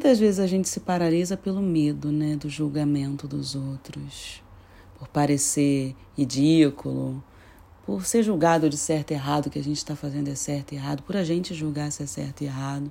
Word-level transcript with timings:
Quantas 0.00 0.18
vezes 0.18 0.40
a 0.40 0.46
gente 0.46 0.66
se 0.66 0.80
paralisa 0.80 1.36
pelo 1.36 1.60
medo, 1.60 2.10
né, 2.10 2.34
do 2.34 2.48
julgamento 2.48 3.28
dos 3.28 3.54
outros, 3.54 4.42
por 4.98 5.06
parecer 5.08 5.94
ridículo, 6.16 7.22
por 7.84 8.06
ser 8.06 8.22
julgado 8.22 8.70
de 8.70 8.78
certo 8.78 9.10
e 9.10 9.14
errado, 9.14 9.50
que 9.50 9.58
a 9.58 9.62
gente 9.62 9.76
está 9.76 9.94
fazendo 9.94 10.28
é 10.28 10.34
certo 10.34 10.72
e 10.72 10.76
errado, 10.76 11.02
por 11.02 11.18
a 11.18 11.22
gente 11.22 11.52
julgar 11.52 11.92
se 11.92 12.02
é 12.02 12.06
certo 12.06 12.40
e 12.40 12.46
errado. 12.46 12.90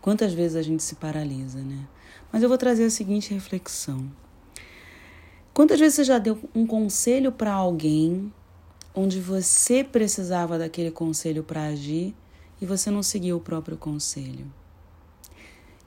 Quantas 0.00 0.32
vezes 0.32 0.56
a 0.56 0.62
gente 0.62 0.84
se 0.84 0.94
paralisa, 0.94 1.58
né? 1.58 1.84
Mas 2.30 2.44
eu 2.44 2.48
vou 2.48 2.56
trazer 2.56 2.84
a 2.84 2.90
seguinte 2.90 3.34
reflexão. 3.34 4.08
Quantas 5.52 5.80
vezes 5.80 5.96
você 5.96 6.04
já 6.04 6.18
deu 6.18 6.38
um 6.54 6.64
conselho 6.64 7.32
para 7.32 7.52
alguém 7.52 8.32
onde 8.94 9.18
você 9.18 9.82
precisava 9.82 10.56
daquele 10.56 10.92
conselho 10.92 11.42
para 11.42 11.64
agir 11.64 12.14
e 12.62 12.66
você 12.66 12.88
não 12.88 13.02
seguiu 13.02 13.38
o 13.38 13.40
próprio 13.40 13.76
conselho? 13.76 14.59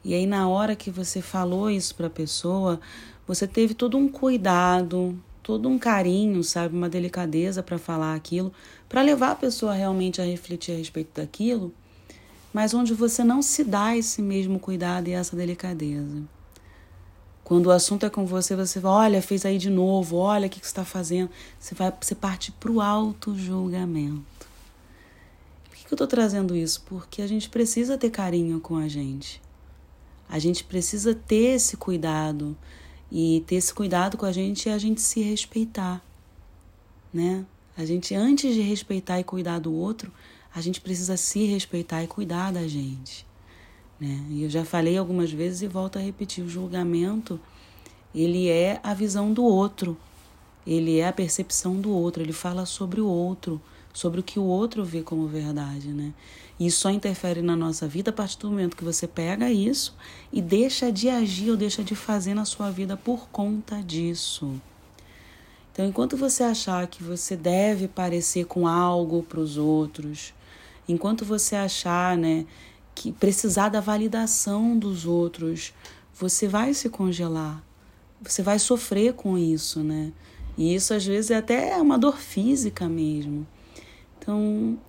E 0.03 0.13
aí, 0.13 0.25
na 0.25 0.47
hora 0.47 0.75
que 0.75 0.91
você 0.91 1.21
falou 1.21 1.69
isso 1.69 1.95
para 1.95 2.07
a 2.07 2.09
pessoa, 2.09 2.79
você 3.25 3.47
teve 3.47 3.73
todo 3.73 3.97
um 3.97 4.09
cuidado, 4.09 5.17
todo 5.41 5.69
um 5.69 5.79
carinho, 5.79 6.43
sabe, 6.43 6.75
uma 6.75 6.89
delicadeza 6.89 7.63
para 7.63 7.77
falar 7.77 8.15
aquilo, 8.15 8.51
para 8.89 9.01
levar 9.01 9.31
a 9.31 9.35
pessoa 9.35 9.73
realmente 9.73 10.21
a 10.21 10.25
refletir 10.25 10.73
a 10.73 10.77
respeito 10.77 11.21
daquilo, 11.21 11.73
mas 12.53 12.73
onde 12.73 12.93
você 12.93 13.23
não 13.23 13.41
se 13.41 13.63
dá 13.63 13.95
esse 13.95 14.21
mesmo 14.21 14.59
cuidado 14.59 15.07
e 15.07 15.13
essa 15.13 15.35
delicadeza. 15.35 16.23
Quando 17.43 17.67
o 17.67 17.71
assunto 17.71 18.05
é 18.05 18.09
com 18.09 18.25
você, 18.25 18.55
você 18.55 18.79
vai, 18.79 18.91
olha, 18.91 19.21
fez 19.21 19.45
aí 19.45 19.57
de 19.57 19.69
novo, 19.69 20.15
olha 20.17 20.47
o 20.47 20.49
que, 20.49 20.59
que 20.59 20.65
você 20.65 20.71
está 20.71 20.85
fazendo. 20.85 21.29
Você, 21.59 21.75
vai, 21.75 21.91
você 21.99 22.15
parte 22.15 22.51
para 22.53 22.71
o 22.71 22.79
auto-julgamento. 22.79 24.23
Por 25.65 25.75
que, 25.75 25.85
que 25.85 25.93
eu 25.93 25.95
estou 25.95 26.07
trazendo 26.07 26.55
isso? 26.55 26.81
Porque 26.85 27.21
a 27.21 27.27
gente 27.27 27.49
precisa 27.49 27.97
ter 27.97 28.11
carinho 28.11 28.61
com 28.61 28.77
a 28.77 28.87
gente. 28.87 29.41
A 30.33 30.39
gente 30.39 30.63
precisa 30.63 31.13
ter 31.13 31.57
esse 31.57 31.77
cuidado. 31.77 32.57
E 33.11 33.43
ter 33.45 33.57
esse 33.57 33.71
cuidado 33.71 34.17
com 34.17 34.25
a 34.25 34.31
gente 34.31 34.67
é 34.67 34.73
a 34.73 34.79
gente 34.79 34.99
se 34.99 35.21
respeitar, 35.21 36.03
né? 37.13 37.45
A 37.77 37.85
gente, 37.85 38.15
antes 38.15 38.55
de 38.55 38.61
respeitar 38.61 39.19
e 39.19 39.23
cuidar 39.23 39.59
do 39.59 39.71
outro, 39.71 40.11
a 40.51 40.59
gente 40.59 40.81
precisa 40.81 41.15
se 41.17 41.45
respeitar 41.45 42.03
e 42.03 42.07
cuidar 42.07 42.51
da 42.51 42.67
gente. 42.67 43.27
Né? 43.99 44.25
E 44.31 44.41
eu 44.41 44.49
já 44.49 44.65
falei 44.65 44.97
algumas 44.97 45.31
vezes 45.31 45.61
e 45.61 45.67
volto 45.67 45.99
a 45.99 46.01
repetir: 46.01 46.43
o 46.43 46.49
julgamento 46.49 47.39
ele 48.15 48.49
é 48.49 48.79
a 48.81 48.95
visão 48.95 49.31
do 49.31 49.43
outro, 49.43 49.95
ele 50.65 50.97
é 50.97 51.07
a 51.07 51.13
percepção 51.13 51.79
do 51.79 51.91
outro, 51.91 52.23
ele 52.23 52.33
fala 52.33 52.65
sobre 52.65 52.99
o 52.99 53.07
outro, 53.07 53.61
sobre 53.93 54.19
o 54.19 54.23
que 54.23 54.39
o 54.39 54.43
outro 54.43 54.83
vê 54.83 55.03
como 55.03 55.27
verdade, 55.27 55.89
né? 55.89 56.11
E 56.59 56.67
isso 56.67 56.79
só 56.79 56.89
interfere 56.89 57.41
na 57.41 57.55
nossa 57.55 57.87
vida 57.87 58.09
a 58.09 58.13
partir 58.13 58.39
do 58.39 58.49
momento 58.49 58.75
que 58.75 58.83
você 58.83 59.07
pega 59.07 59.51
isso 59.51 59.95
e 60.31 60.41
deixa 60.41 60.91
de 60.91 61.09
agir 61.09 61.51
ou 61.51 61.57
deixa 61.57 61.83
de 61.83 61.95
fazer 61.95 62.33
na 62.33 62.43
sua 62.43 62.71
vida 62.71 62.97
por 62.97 63.29
conta 63.29 63.81
disso. 63.81 64.59
Então, 65.71 65.85
enquanto 65.85 66.15
você 66.15 66.43
achar 66.43 66.85
que 66.87 67.03
você 67.03 67.35
deve 67.35 67.87
parecer 67.87 68.45
com 68.45 68.67
algo 68.67 69.23
para 69.23 69.39
os 69.39 69.57
outros, 69.57 70.33
enquanto 70.87 71.25
você 71.25 71.55
achar, 71.55 72.15
né, 72.15 72.45
que 72.93 73.11
precisar 73.11 73.69
da 73.69 73.79
validação 73.79 74.77
dos 74.77 75.05
outros, 75.05 75.73
você 76.13 76.47
vai 76.47 76.75
se 76.75 76.89
congelar, 76.89 77.63
você 78.21 78.43
vai 78.43 78.59
sofrer 78.59 79.13
com 79.13 79.35
isso, 79.37 79.79
né? 79.79 80.11
E 80.55 80.75
isso 80.75 80.93
às 80.93 81.03
vezes 81.03 81.31
é 81.31 81.37
até 81.37 81.75
uma 81.81 81.97
dor 81.97 82.17
física 82.17 82.87
mesmo. 82.87 83.47
Então, 84.23 84.79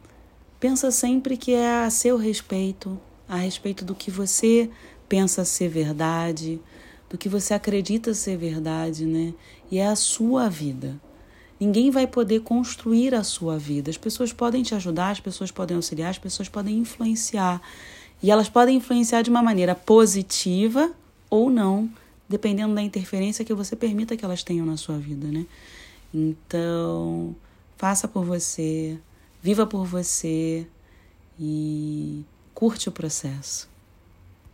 pensa 0.60 0.92
sempre 0.92 1.36
que 1.36 1.52
é 1.52 1.82
a 1.82 1.90
seu 1.90 2.16
respeito, 2.16 2.96
a 3.28 3.36
respeito 3.36 3.84
do 3.84 3.92
que 3.92 4.08
você 4.08 4.70
pensa 5.08 5.44
ser 5.44 5.68
verdade, 5.68 6.60
do 7.10 7.18
que 7.18 7.28
você 7.28 7.52
acredita 7.52 8.14
ser 8.14 8.36
verdade, 8.36 9.04
né? 9.04 9.34
E 9.72 9.78
é 9.78 9.88
a 9.88 9.96
sua 9.96 10.48
vida. 10.48 11.00
Ninguém 11.58 11.90
vai 11.90 12.06
poder 12.06 12.42
construir 12.42 13.12
a 13.12 13.24
sua 13.24 13.58
vida. 13.58 13.90
As 13.90 13.98
pessoas 13.98 14.32
podem 14.32 14.62
te 14.62 14.72
ajudar, 14.76 15.10
as 15.10 15.20
pessoas 15.20 15.50
podem 15.50 15.76
auxiliar, 15.76 16.10
as 16.10 16.18
pessoas 16.18 16.48
podem 16.48 16.78
influenciar. 16.78 17.60
E 18.22 18.30
elas 18.30 18.48
podem 18.48 18.76
influenciar 18.76 19.22
de 19.22 19.30
uma 19.30 19.42
maneira 19.42 19.74
positiva 19.74 20.92
ou 21.28 21.50
não, 21.50 21.90
dependendo 22.28 22.72
da 22.72 22.82
interferência 22.82 23.44
que 23.44 23.52
você 23.52 23.74
permita 23.74 24.16
que 24.16 24.24
elas 24.24 24.44
tenham 24.44 24.64
na 24.64 24.76
sua 24.76 24.96
vida, 24.96 25.26
né? 25.26 25.44
Então, 26.12 27.34
faça 27.76 28.06
por 28.06 28.24
você, 28.24 28.96
Viva 29.44 29.66
por 29.66 29.84
você 29.84 30.66
e 31.38 32.24
curte 32.54 32.88
o 32.88 32.92
processo. 32.92 33.68